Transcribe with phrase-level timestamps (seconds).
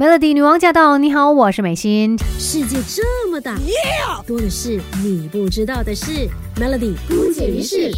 [0.00, 0.96] Melody 女王驾到！
[0.96, 2.18] 你好，我是美心。
[2.38, 3.58] 世界这么大，
[4.26, 6.26] 多的是你不知道的事。
[6.56, 7.92] Melody 姑姐一事。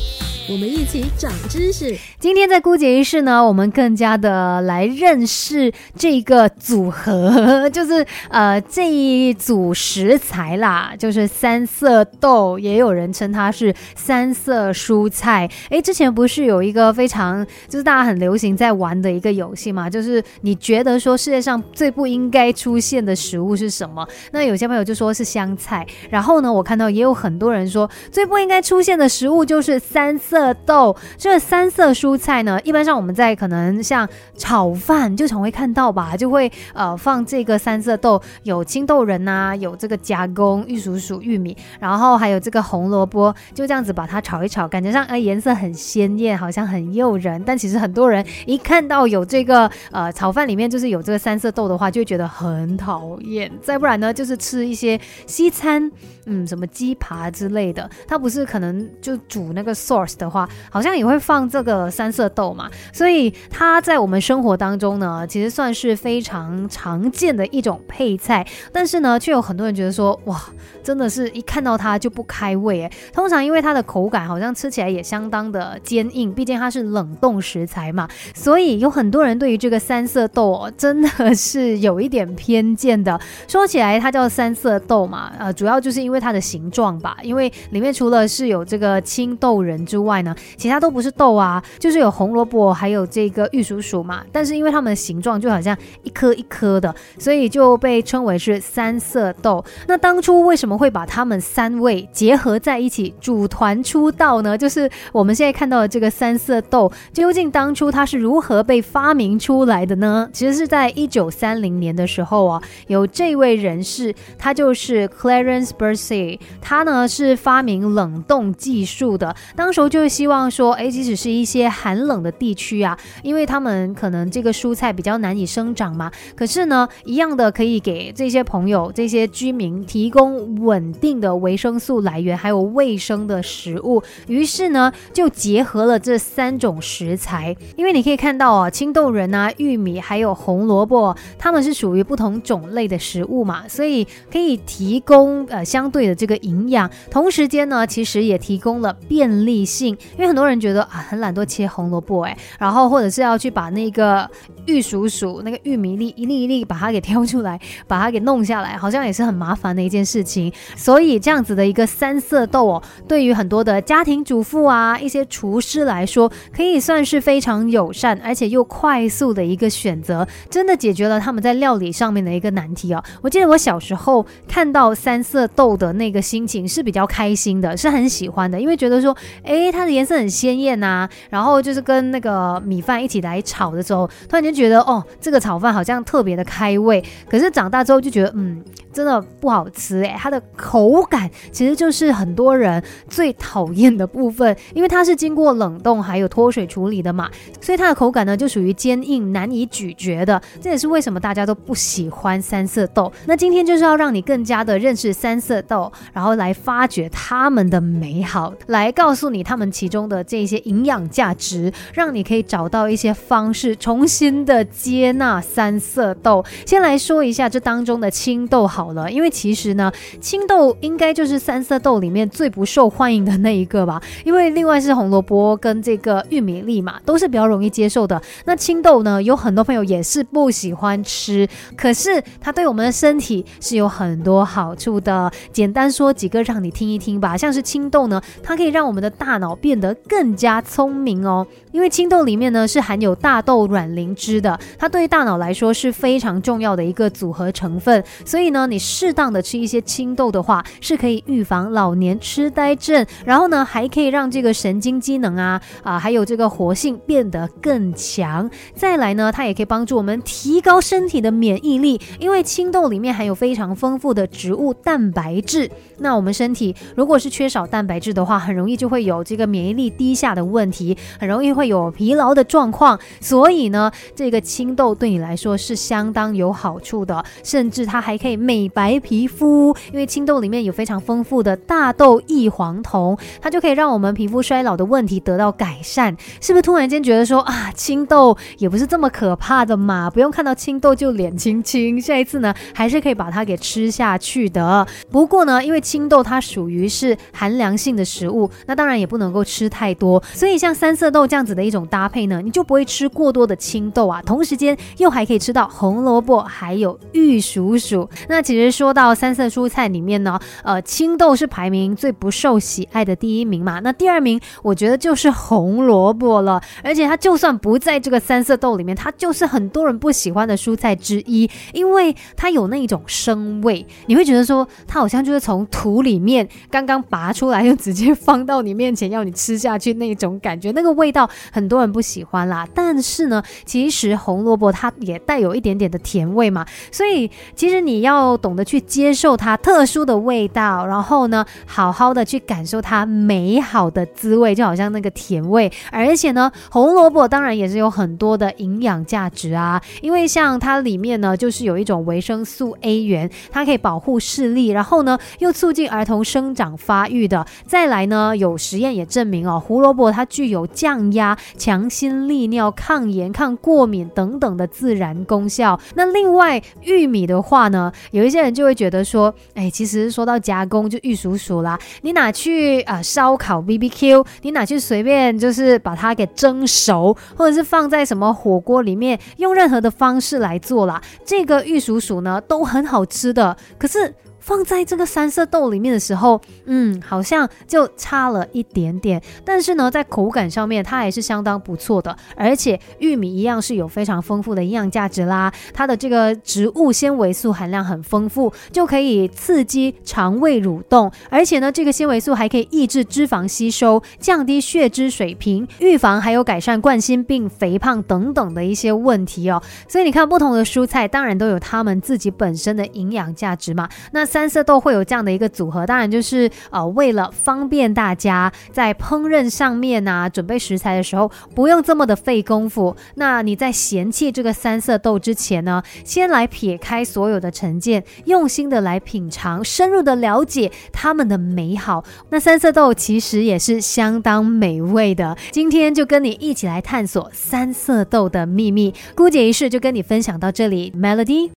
[0.49, 1.97] 我们一起长知识。
[2.19, 15.49] 今天在姑姐一室呢，我们更加的来认识这个组合， 就是呃这一组食材啦，就是三色豆，也有人称它是三色蔬菜。
[15.71, 19.89] 诶，之前不是有一个非常就是大家很流行在玩的一个游戏嘛？
[19.89, 24.07] 就是你觉得说世界上最不应该出现的食物是什么？
[24.33, 30.32] 那有些朋友就说是香菜，然后呢，我看到也有很多人说最不应该出现的食物就是三色。
[30.33, 47.43] 色豆这三色蔬菜呢，一般上我们在可能像炒饭就常会看到吧，就会呃放这个三色豆，有青豆仁呐，有这个加工玉蜀黍玉米，然后还有这个红萝卜，就这样子把它炒一炒，感觉上哎颜色很鲜艳，好像很诱人。
[47.45, 53.53] 但其实很多人一看到有这个呃炒饭里面就是有这个三色豆的话，就会觉得很讨厌。
[53.61, 55.93] 再不然呢，就是吃一些西餐，
[56.25, 60.22] 嗯，什么鸡扒之类的，它不是可能就煮那个 sauce。
[60.23, 68.47] 的话，好像也会放这个三色豆嘛，所以它在我们生活当中呢，其实算是非常常见的一种配菜。
[68.73, 70.41] 但是呢，却有很多人觉得说，哇，
[70.83, 72.85] 真的是一看到它就不开胃。
[72.85, 83.19] 哎，通常因为它的口感好像吃起来也相当的坚硬，毕竟它是冷冻食材嘛，所以有很多人对于这个三色豆哦真的是有一点偏见的。
[83.49, 94.23] 说起来，它叫三色豆嘛，呃，主要就是因为它的形状吧，因为里面除了是有这个青豆仁之外，外呢，其他都不是豆啊，就是有红萝卜，还有这个玉蜀黍嘛。
[94.31, 99.65] 但是因为它们的形状就好像一颗一颗的，所以就被称为是三色豆。
[99.89, 104.59] 那当初为什么会把它们三味结合在一起组团出道呢？
[104.59, 110.29] 就是我们现在看到的这个三色豆，究竟当初它是如何被发明出来的呢？
[110.35, 120.02] 其实是在一九三零年的时候啊，有这位人士，他就是 Clarence Bercy，他呢是发明冷冻技术的，当时就。
[120.03, 134.03] 就希望说，哎，即使是一些寒冷的地区啊，因为他们可能这个蔬菜比较难以生长嘛，可是呢，一样的可以给这些朋友、这些居民提供稳定的维生素来源，还有卫生的食物。
[134.27, 149.92] 于是呢，就结合了这三种食材，因为你可以看到啊，青豆仁啊、玉米还有红萝卜，它们是属于不同种类的食物嘛，所以可以提供呃相对的这个营养，同时间呢，其实也提供了便利性。
[150.15, 154.29] 因为很多人觉得啊很懒惰切红萝卜哎，然后或者是要去把那个
[154.67, 160.53] 玉蜀黍那个玉米粒一粒一粒把它给挑出来，把它给弄下来，好像也是很麻烦的一件事情。
[160.77, 173.03] 所以这样子的一个三色豆哦，对于很多的家庭主妇啊一些厨师来说，可以算是非常友善而且又快速的一个选择，真的解决了他们在料理上面的一个难题哦。
[173.21, 179.71] 我记得我小时候看到三色豆的那个心情是比较开心的，是很喜欢的，因为觉得说哎。
[179.73, 187.03] 它的颜色很鲜艳呐，然后就是跟那个米饭一起来炒的时候，突然间觉得哦，这个炒饭好像特别的开胃。
[187.29, 197.29] 可是长大之后就觉得，嗯，真的不好吃诶，它的口感其实就是很多人最讨厌的部分，因为它是经过冷冻还有脱水处理的嘛，
[197.61, 200.41] 所以它的口感呢就属于坚硬难以咀嚼的。
[200.61, 203.13] 这也是为什么大家都不喜欢三色豆。
[203.27, 209.73] 那今天就是要让你更加的认识三色豆，然后来发掘它们的美好，来告诉你它们。
[209.73, 216.45] 其中的这些营养价值，让你可以找到一些方式，重新的接纳三色豆。
[216.67, 224.03] 先来说一下这当中的青豆好好了，因为其实呢，青豆应该就是三色豆里面最不受欢迎的那一个吧。
[224.25, 228.21] 因为另外是红萝卜跟这个玉米粒嘛，都是比较容易接受的。
[228.45, 235.31] 那青豆呢，有很多朋友也是不喜欢吃，可是它对我们的身体是有很多好处的。
[235.53, 239.53] 简单说几个让你听一听吧，像是青豆呢，它可以让我们的大脑。
[239.63, 258.51] 变得更加聪明哦，因为青豆里面呢是含有大豆卵磷脂的，它对于大脑来说是非常重要的一个组合成分，所以呢，你适当的吃一些青豆的话，是可以预防老年痴呆症，然后呢，还可以让这个神经机能啊啊，还有这个活性变得更强。
[258.75, 265.71] 再来呢，它也可以帮助我们提高身体的免疫力，因为青豆里面含有非常丰富的植物蛋白质。
[265.99, 269.53] 那我们身体如果是缺少蛋白质的话，很容易就会有这个。
[269.53, 272.99] 免疫力低下的问题，很容易会有疲劳的状况。
[273.21, 286.17] 所以呢，这个青豆对你来说是相当有好处的，甚至它还可以 美白皮肤，因为青豆里面有非常丰富的大豆异黄酮，它就可以让我们皮肤衰老的问题得到改善。
[286.41, 290.09] 是不是突然间觉得说啊，青豆也不是这么可怕的嘛？
[290.09, 294.87] 不用看到青豆就脸青青，下一次呢还是可以把它给吃下去的。
[295.11, 300.23] 不过呢，因为青豆它属于是寒凉性的食物，那当然也不能够吃太多。
[300.33, 308.09] 所以像三色豆这样子的一种搭配呢，你就不会吃过多的青豆啊，同时间又还可以吃到红萝卜还有玉蜀黍。
[308.29, 313.81] 那其实说到三色蔬菜里面呢，呃，青豆是排名最不受喜爱的第一名嘛。
[313.81, 332.69] 那第二名我觉得就是红萝卜了，而且它就算不在这个三色豆里面，它就是很多人不喜欢的蔬菜之一，因为它有那一种生味，你会觉得说它好像就是从土里面刚刚拔出来，又直接放到你面前要你吃下去那种感觉，那个味道很多人不喜欢啦。
[332.75, 345.73] 但是呢，其实红萝卜它也带有一点点的甜味嘛，所以其实你要懂得去接受它特殊的味道，然后呢，好好的去感受它美好的滋味，就好像那个甜味。
[345.91, 357.47] 而且呢，红萝卜当然也是有很多的营养价值啊，因为像它里面呢，就是有一种维生素 A 源，它可以保护视力，然后呢，又促进儿童生长发育的。
[357.65, 365.79] 再来呢，有实验也证明哦，胡萝卜它具有降压、强心利尿、抗炎、抗过敏等等的自然功效。
[365.95, 383.57] 那另外玉米的话呢，有一些人就会觉得说，哎，其实说到加工就玉鼠鼠啦，你拿去啊烧烤 B B Q，你拿去随便就是把它给蒸熟，或者是放在什么火锅里面，用任何的方式来做啦，这个玉鼠鼠呢都很好吃的。
[383.79, 384.15] 可是。
[384.43, 389.23] 放在这个三色豆里面的时候，嗯，好像就差了一点点。
[389.45, 392.15] 但是呢，在口感上面，它还是相当不错的。
[392.37, 401.11] 而且玉米一样是有非常丰富的营养价值啦，它的这个植物纤维素含量很丰富，就可以刺激肠胃蠕动。
[401.31, 409.63] 而且呢，这个纤维素还可以抑制脂肪吸收，降低血脂水平，预防还有改善冠心病、肥胖等等的一些问题哦。
[409.87, 413.89] 所以你看，不同的蔬菜当然都有它们自己本身的营养价值嘛。
[414.11, 422.97] 那三色豆会有这样的一个组合，当然就是呃为了方便大家在烹饪上面啊，准备食材的时候不用这么的费功夫。
[423.17, 432.03] 那你在嫌弃这个三色豆之前呢，先来撇开所有的成见，用心的来品尝，深入的了解它们的美好。
[432.31, 435.37] 那三色豆其实也是相当美味的。
[435.51, 438.95] 今天就跟你一起来探索三色豆的秘密。
[439.15, 441.51] 姑姐一世就跟你分享到这里，Melody。